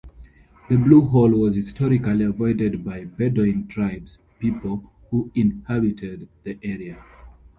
[0.67, 7.05] The Blue Hole was historically avoided by Bedouin tribes people who inhabited the area.